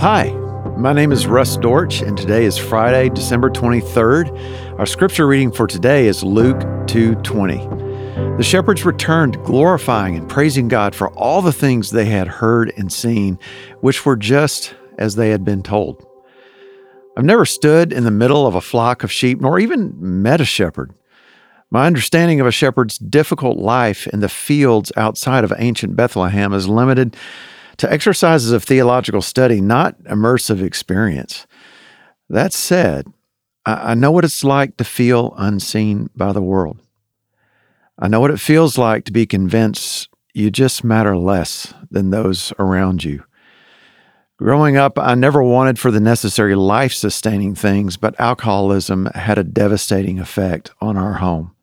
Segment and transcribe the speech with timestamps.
[0.00, 0.30] Hi,
[0.78, 4.78] my name is Russ Dortch, and today is Friday, December 23rd.
[4.78, 7.58] Our scripture reading for today is Luke 2:20.
[8.38, 12.90] The shepherds returned glorifying and praising God for all the things they had heard and
[12.90, 13.38] seen,
[13.82, 16.02] which were just as they had been told.
[17.14, 20.46] I've never stood in the middle of a flock of sheep nor even met a
[20.46, 20.94] shepherd.
[21.70, 26.66] My understanding of a shepherd's difficult life in the fields outside of ancient Bethlehem is
[26.70, 27.18] limited
[27.80, 31.46] to exercises of theological study, not immersive experience.
[32.28, 33.06] That said,
[33.64, 36.78] I know what it's like to feel unseen by the world.
[37.98, 42.52] I know what it feels like to be convinced you just matter less than those
[42.58, 43.24] around you.
[44.36, 49.44] Growing up, I never wanted for the necessary life sustaining things, but alcoholism had a
[49.44, 51.56] devastating effect on our home.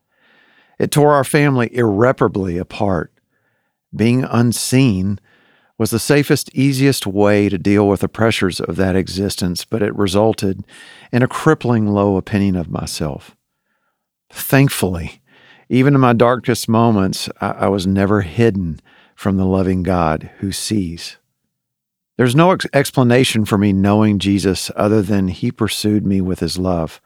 [0.79, 3.13] It tore our family irreparably apart.
[3.95, 5.19] Being unseen
[5.77, 9.95] was the safest, easiest way to deal with the pressures of that existence, but it
[9.95, 10.65] resulted
[11.11, 13.35] in a crippling low opinion of myself.
[14.31, 15.21] Thankfully,
[15.69, 18.79] even in my darkest moments, I, I was never hidden
[19.15, 21.17] from the loving God who sees.
[22.17, 26.57] There's no ex- explanation for me knowing Jesus other than he pursued me with his
[26.57, 26.99] love.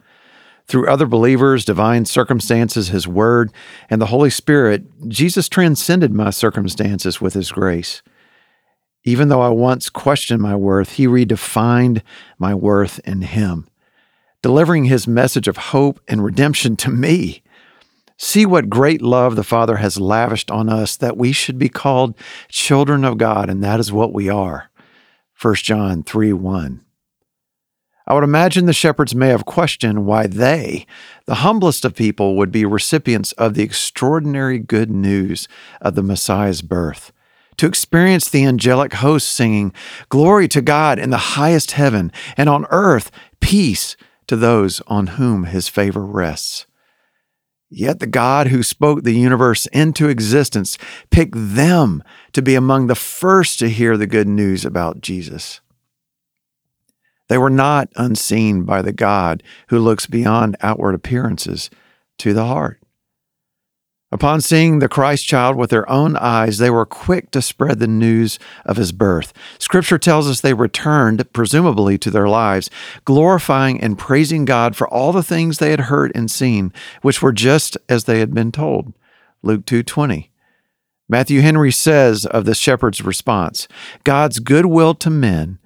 [0.67, 3.51] Through other believers, divine circumstances, His Word,
[3.89, 8.01] and the Holy Spirit, Jesus transcended my circumstances with His grace.
[9.03, 12.01] Even though I once questioned my worth, He redefined
[12.37, 13.67] my worth in Him,
[14.41, 17.41] delivering His message of hope and redemption to me.
[18.17, 22.15] See what great love the Father has lavished on us that we should be called
[22.49, 24.69] children of God, and that is what we are.
[25.41, 26.81] 1 John 3 1.
[28.05, 30.85] I would imagine the shepherds may have questioned why they,
[31.25, 35.47] the humblest of people, would be recipients of the extraordinary good news
[35.79, 37.11] of the Messiah's birth.
[37.61, 39.71] To experience the angelic host singing,
[40.09, 43.95] Glory to God in the highest heaven, and on earth, peace
[44.25, 46.65] to those on whom his favor rests.
[47.69, 50.79] Yet the God who spoke the universe into existence
[51.11, 52.01] picked them
[52.33, 55.61] to be among the first to hear the good news about Jesus.
[57.29, 61.69] They were not unseen by the God who looks beyond outward appearances
[62.17, 62.80] to the heart.
[64.13, 67.87] Upon seeing the Christ child with their own eyes, they were quick to spread the
[67.87, 69.31] news of his birth.
[69.57, 72.69] Scripture tells us they returned, presumably, to their lives,
[73.05, 77.31] glorifying and praising God for all the things they had heard and seen, which were
[77.31, 78.93] just as they had been told.
[79.43, 80.29] Luke 2:20.
[81.07, 83.67] Matthew Henry says of the shepherd's response,
[84.03, 85.59] God's goodwill to men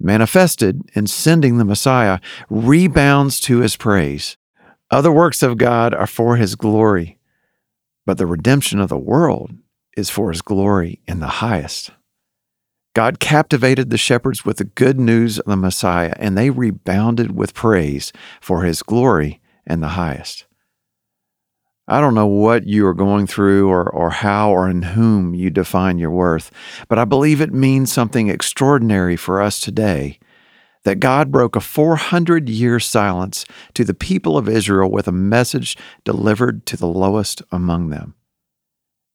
[0.00, 2.18] manifested in sending the Messiah,
[2.50, 4.36] rebounds to his praise.
[4.90, 7.18] Other works of God are for his glory,
[8.06, 9.52] but the redemption of the world
[9.96, 11.90] is for his glory in the highest.
[12.94, 17.54] God captivated the shepherds with the good news of the Messiah, and they rebounded with
[17.54, 20.46] praise for his glory in the highest.
[21.86, 25.50] I don't know what you are going through or, or how or in whom you
[25.50, 26.50] define your worth,
[26.88, 30.18] but I believe it means something extraordinary for us today
[30.84, 35.76] that God broke a 400 year silence to the people of Israel with a message
[36.04, 38.14] delivered to the lowest among them.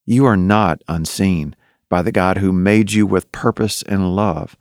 [0.05, 1.55] You are not unseen
[1.89, 4.57] by the God who made you with purpose and love.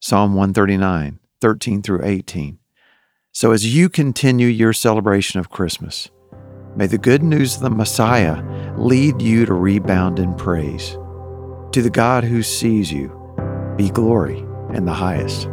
[0.00, 2.58] Psalm 139, 13 through 18.
[3.32, 6.08] So as you continue your celebration of Christmas,
[6.78, 8.40] May the good news of the Messiah
[8.76, 10.92] lead you to rebound in praise.
[11.72, 13.08] To the God who sees you,
[13.76, 14.38] be glory
[14.72, 15.48] in the highest.